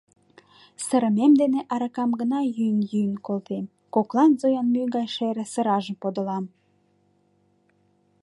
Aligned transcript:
Сырымем 0.85 1.31
дене 1.41 1.59
аракам 1.73 2.11
гына 2.19 2.39
йӱын-йӱын 2.57 3.17
колтем, 3.27 3.65
коклан 3.93 4.31
Зоян 4.39 4.67
мӱй 4.73 4.87
гай 4.95 5.07
шере 5.15 5.43
сыражым 5.53 5.95
подылам. 6.01 6.45